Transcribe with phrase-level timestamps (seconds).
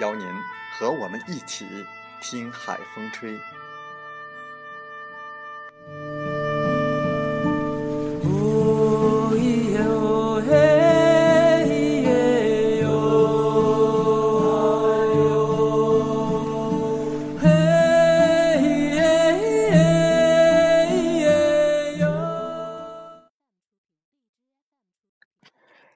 [0.00, 0.26] 邀您
[0.72, 1.66] 和我们一起
[2.20, 3.38] 听海风吹。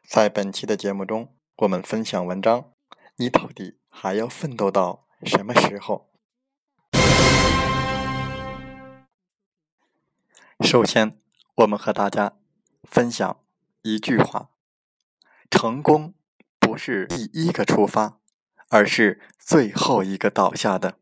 [0.04, 2.72] 在本期的节目中，我们分享文章。
[3.16, 6.08] 你到底还要奋斗到什么时候？
[10.60, 11.20] 首先，
[11.56, 12.32] 我们和大家
[12.84, 13.36] 分享
[13.82, 14.48] 一句话：
[15.50, 16.14] 成功
[16.58, 18.18] 不是第一个出发，
[18.70, 21.01] 而是最后一个倒下的。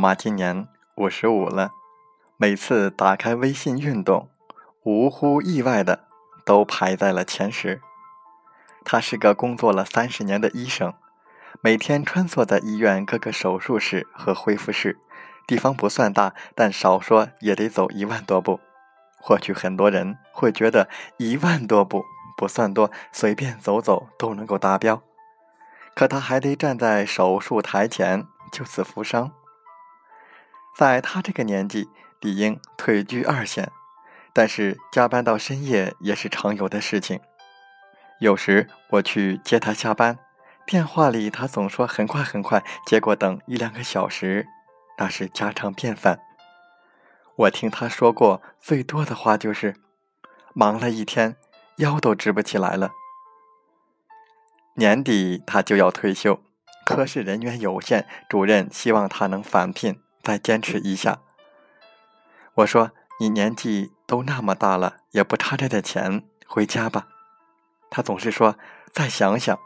[0.00, 1.72] 妈今年五十五了，
[2.38, 4.30] 每次打开微信运动，
[4.82, 6.06] 无乎意外的
[6.46, 7.82] 都排在了前十。
[8.82, 10.94] 她是个工作了三十年的医生，
[11.60, 14.98] 每天穿梭在医院各个手术室和恢复室，
[15.46, 18.58] 地方不算大，但少说也得走一万多步。
[19.20, 22.06] 或许很多人会觉得一万多步
[22.38, 25.02] 不算多，随便走走都能够达标，
[25.94, 29.30] 可她还得站在手术台前救死扶伤。
[30.76, 31.88] 在他这个年纪，
[32.20, 33.70] 理应退居二线，
[34.32, 37.20] 但是加班到深夜也是常有的事情。
[38.20, 40.18] 有时我去接他下班，
[40.66, 44.46] 电话里他总说很快很快，结果等一两个小时，
[44.98, 46.20] 那是家常便饭。
[47.36, 49.76] 我听他说过最多的话就是
[50.54, 51.36] ：“忙了一天，
[51.76, 52.90] 腰都直不起来了。”
[54.76, 56.42] 年底他就要退休，
[56.84, 59.98] 科室人员有限，主任希望他能返聘。
[60.22, 61.20] 再坚持一下。
[62.54, 67.08] 我说：“你年纪都那么大了，也不差这点钱，回家吧。”
[67.90, 68.56] 他总是说
[68.92, 69.58] ：“再想想。”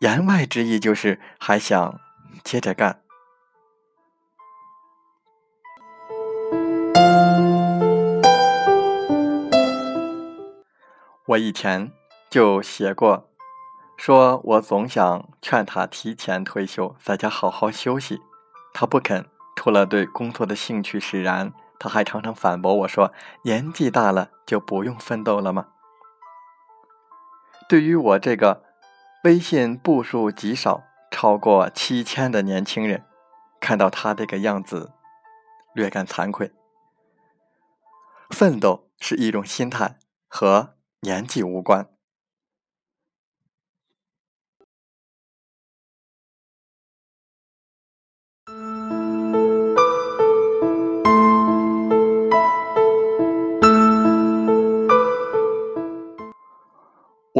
[0.00, 2.00] 言外之意就是还想
[2.42, 3.02] 接着干。
[11.26, 11.92] 我以前
[12.28, 13.30] 就写过，
[13.96, 18.20] 说我总想劝他提前退休，在家好好休息，
[18.74, 19.24] 他不肯。
[19.54, 23.12] 除了对工作的兴趣使然，他还常常反驳我说
[23.44, 25.68] ：“年纪大了就不用奋斗了吗？”
[27.68, 28.64] 对于我这个
[29.24, 33.04] 微信步数极少、超过七千的年轻人，
[33.60, 34.92] 看到他这个样子，
[35.74, 36.52] 略感惭愧。
[38.30, 41.88] 奋斗是一种心态，和年纪无关。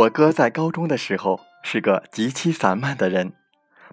[0.02, 3.34] 我哥在高中的时候是个极其散漫的人，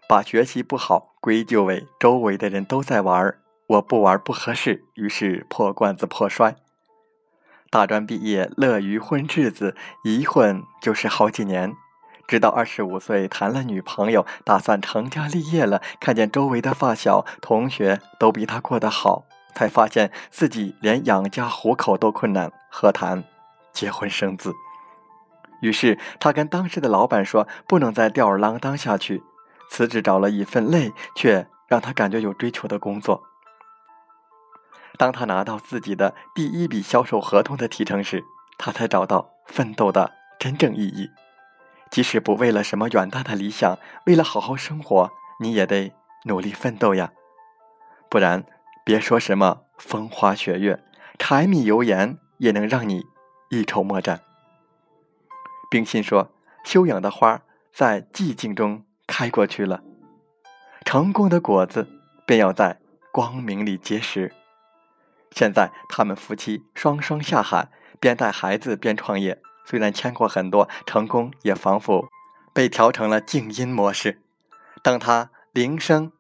[0.07, 3.35] 把学习不好归咎为周围的人都在玩
[3.67, 6.55] 我不玩不合适，于是破罐子破摔。
[7.69, 11.75] 大专毕业，乐于混日子，一混就是好几年，
[12.27, 23.23] 直到二十五岁谈了女朋友，打算成家立业了，看见周围的发小同学都比他过得好，才发现自己连养家糊口都困难，何谈
[23.71, 24.51] 结婚生子？
[25.61, 29.23] 于是他跟当时的老板说：“不能再吊儿郎当下去，
[29.69, 33.23] 辞职找了一份累却让他感觉有追求的工作。”
[34.97, 38.23] 当他拿到自己的第一笔销售合同的提成时，
[38.57, 41.09] 他才找到奋斗的真正意义。
[41.89, 45.93] 即使不为了什么远大的理想，为了好好生活，你也得
[46.25, 47.11] 努力奋斗呀。
[48.09, 48.43] 不然，
[48.83, 50.83] 别说什么风花雪月，
[51.17, 53.05] 柴米油盐也能让你
[53.49, 54.21] 一筹莫展。
[55.69, 56.31] 冰心说
[56.65, 59.83] ：“修养的花在寂静中开过去了，
[60.83, 61.87] 成功的果子
[62.25, 62.79] 便要在
[63.11, 64.33] 光明里结实。”
[65.31, 67.69] 现在他们夫妻双双下海，
[67.99, 69.41] 边带孩子边创业。
[69.63, 72.09] 虽然牵过很多，成功也仿佛
[72.51, 74.19] 被调成了静音模式，
[74.81, 76.11] 当它铃声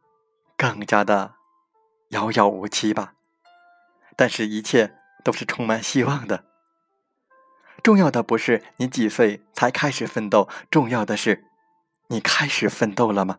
[0.55, 1.33] 更加的
[2.09, 3.15] 遥遥无期吧。
[4.15, 6.43] 但是，一切都是充满希望的。
[7.83, 11.43] 重要的不是你几岁才开始奋斗，重要的是
[12.07, 13.37] 你开始奋斗了吗？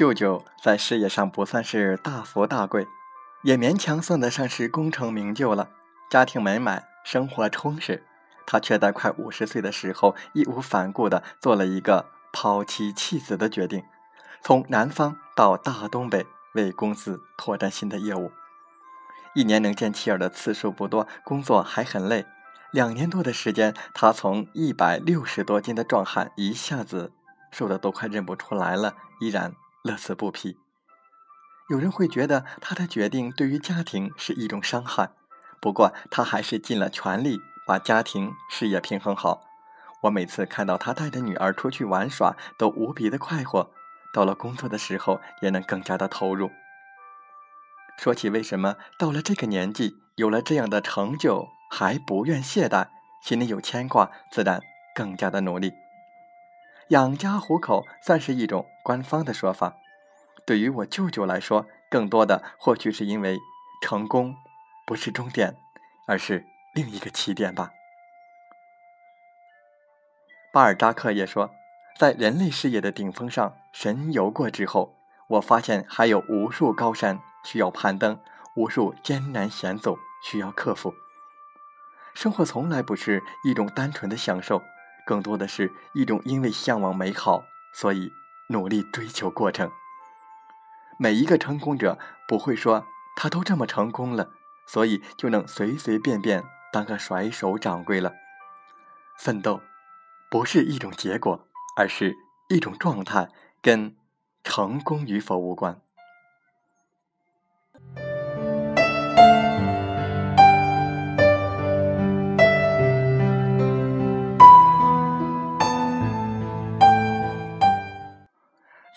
[0.00, 2.88] 舅舅在事业上不算是大富大贵，
[3.42, 5.68] 也勉强算得上是功成名就了，
[6.08, 8.02] 家庭美满，生活充实。
[8.46, 13.84] 他却在快五十岁的时候，义无反顾地做了一个抛妻弃子的决定，
[14.40, 16.24] 从南方到大东北
[16.54, 18.32] 为公司拓展新的业务。
[19.34, 22.24] 一年能见妻儿的次数不多，工作还很累。
[22.72, 27.12] 两年多的时间，他从一百六十多斤的壮汉，一下子
[27.52, 29.52] 瘦的都快认不出来了，依然。
[29.82, 30.58] 乐此不疲。
[31.68, 35.10] 有人会觉得他的决定对于家庭是一种伤害，
[35.60, 39.42] 不过他还是尽了全力把家庭事业平衡好。
[40.02, 43.70] 我每次看到他带着女儿出去玩耍，都无比的快活。
[44.12, 46.50] 到了工作的时候，也能更加的投入。
[47.98, 52.88] 说起为什么到了这个年纪，有了这样的成就还不愿懈怠，
[53.22, 54.60] 心里有牵挂，自然
[54.96, 55.72] 更加的努力。
[56.90, 59.76] 养家糊口算是一种官方的说法，
[60.44, 63.38] 对于我舅舅来说，更多的或许是因为
[63.80, 64.34] 成功
[64.84, 65.56] 不是终点，
[66.08, 66.44] 而是
[66.74, 67.70] 另一个起点吧。
[70.52, 71.52] 巴尔扎克也说，
[71.96, 74.96] 在人类事业的顶峰上神游过之后，
[75.28, 78.20] 我发现还有无数高山需要攀登，
[78.56, 80.92] 无数艰难险阻需要克服。
[82.14, 84.60] 生活从来不是一种单纯的享受。
[85.10, 87.42] 更多的是一种因为向往美好，
[87.74, 88.12] 所以
[88.50, 89.68] 努力追求过程。
[91.00, 91.98] 每一个成功者
[92.28, 92.86] 不会说
[93.16, 94.30] 他都这么成功了，
[94.68, 98.12] 所以就能随随便便当个甩手掌柜了。
[99.18, 99.60] 奋斗
[100.30, 102.14] 不是一种结果，而是
[102.48, 103.30] 一种状态，
[103.60, 103.96] 跟
[104.44, 105.82] 成功与否无关。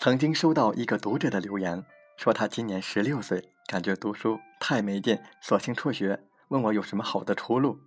[0.04, 1.82] 曾经收到一个读者的留言，
[2.18, 7.78] 说他今年十六岁，感觉读书太没劲，索性辍学，问我有什么好的出路。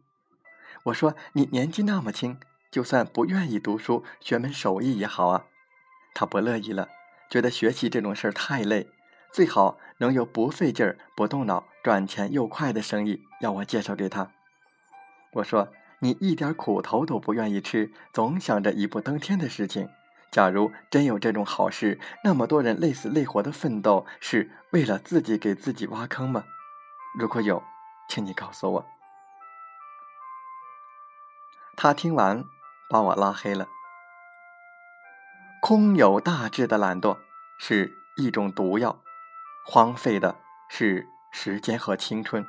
[0.86, 2.40] 我说你年纪那么轻，
[2.72, 5.46] 就算不愿意读书，学门手艺也好啊。
[6.16, 6.90] 他不乐意了，
[7.30, 8.88] 觉得学习这种事儿太累，
[9.32, 14.32] 最好能有不费劲儿、不动脑、赚钱又快的生意，要我介绍给他。
[15.34, 19.88] 我说你一点苦头都不愿意吃，总想着一步登天的事情。
[20.32, 26.44] 假如真有这种好事，那么多人累死累活的奋斗，是为了自己给自己挖坑吗？
[27.18, 27.64] 如果有，
[28.10, 28.86] 请你告诉我。
[31.76, 32.44] 他听完，
[32.90, 33.68] 把我拉黑了。
[35.62, 37.18] 空有大志的懒惰
[37.58, 39.02] 是一种毒药，
[39.66, 40.36] 荒废的
[40.70, 42.46] 是时间和青春。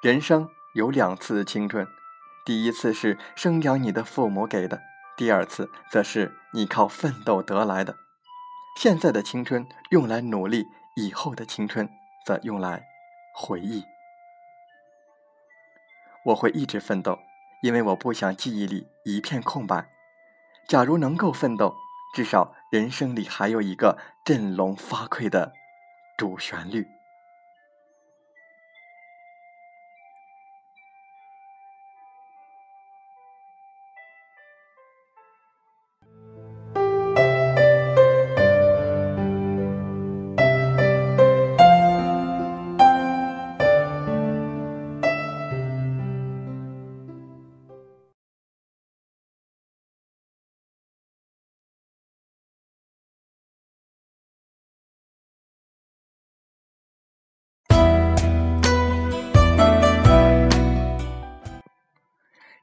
[0.00, 1.86] 人生有两次青春，
[2.44, 4.80] 第一次是生养你的父母给的。
[5.20, 7.94] 第二次则是你靠奋斗得来的，
[8.78, 10.64] 现在的青春用来努力，
[10.96, 11.90] 以后的青春
[12.24, 12.86] 则用来
[13.34, 13.84] 回忆。
[16.24, 17.18] 我会一直奋斗，
[17.62, 19.90] 因为我不想记忆里一片空白。
[20.66, 21.76] 假如能够奋斗，
[22.14, 25.52] 至少人生里还有一个振聋发聩的
[26.16, 26.88] 主旋律。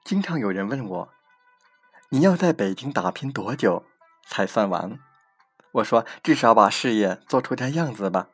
[0.08, 1.10] 经常有人问我
[2.12, 3.84] ：“你要在北京打拼多久
[4.26, 4.98] 才算完？”
[5.74, 8.30] 我说：“至少把事业做出点样子吧。”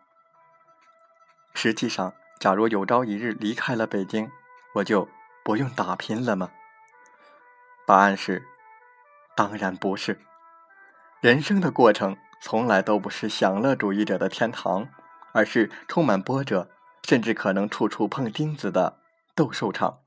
[1.56, 4.30] 实际上，假如有朝一日离开了北京，
[4.75, 5.10] 我就
[5.44, 6.51] 不用打拼了吗？
[7.88, 8.44] 答案是：
[9.36, 10.20] 当然不是。
[11.22, 14.88] 人生的过程从来都不是享乐主义者的天堂，
[15.32, 16.70] 而是充满波折，
[17.01, 19.00] 甚至可能处处碰钉子的
[19.34, 19.98] 斗兽场。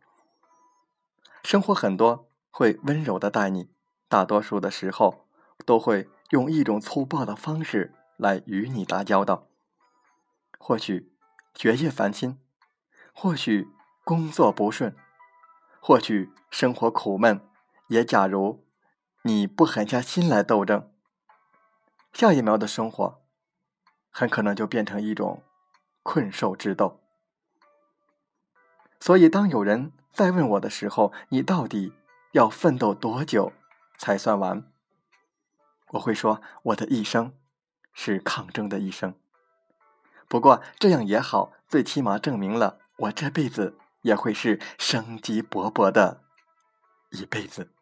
[1.47, 3.71] 生活很多会温柔的待你，
[4.09, 5.29] 大多数的时候
[5.65, 9.47] 都会用一种粗暴的方式来与你打交道。
[10.59, 11.13] 或许
[11.55, 12.41] 学业烦心，
[13.13, 13.69] 或许
[14.03, 14.97] 工作不顺，
[15.79, 17.41] 或许生活苦闷，
[17.87, 18.65] 也假如
[19.23, 20.93] 你不狠下心来斗争，
[22.13, 23.19] 下一秒的生活
[24.11, 25.45] 很可能就变成一种
[26.03, 27.01] 困兽之斗。
[28.99, 31.93] 所以，当有人再问我的时候，你到底
[32.33, 33.53] 要奋斗多久
[33.99, 34.65] 才算完？
[35.91, 37.35] 我会说，我的一生
[37.93, 39.15] 是抗争的一生。
[40.27, 46.23] 不过这样也好，最起码证明了我这辈子也会是生机勃勃的
[47.11, 47.76] 一辈子。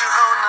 [0.00, 0.47] you hold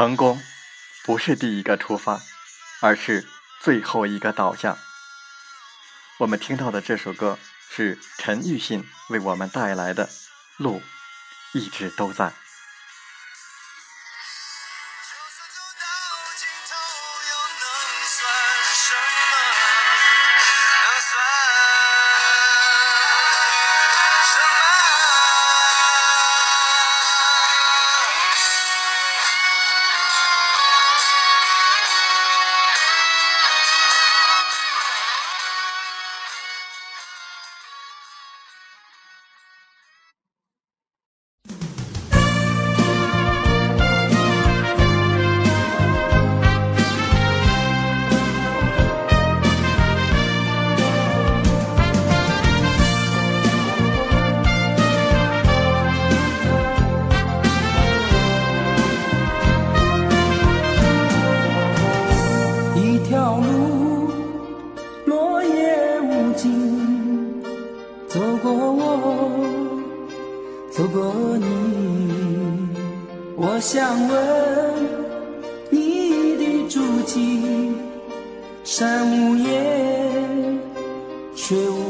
[0.00, 0.40] 成功
[1.04, 2.22] 不是第一个出发，
[2.80, 3.28] 而是
[3.60, 4.78] 最后一个倒下。
[6.20, 7.38] 我们听到的这首歌
[7.68, 10.06] 是陈奕迅为我们带来的
[10.56, 10.80] 《路
[11.52, 12.28] 一直都在》。
[70.80, 71.44] 走过你，
[73.36, 74.16] 我想问
[75.68, 77.74] 你的足迹，
[78.64, 80.58] 山无言，
[81.36, 81.89] 水无。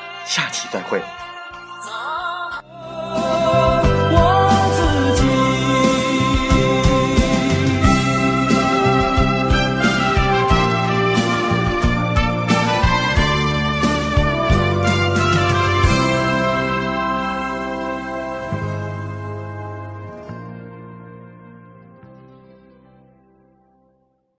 [0.25, 1.01] 下期再会。